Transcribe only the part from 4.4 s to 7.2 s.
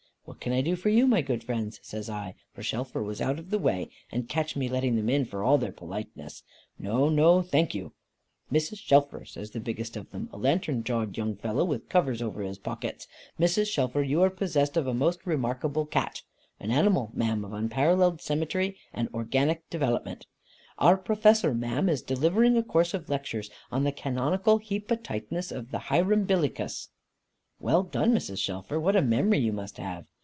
me letting them in for all their politeness. No,